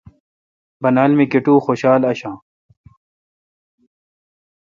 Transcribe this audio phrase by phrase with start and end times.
[0.81, 2.37] بانال می کٹو خوشال آݭآں۔